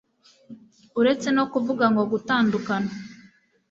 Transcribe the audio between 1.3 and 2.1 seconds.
no kuvuga ngo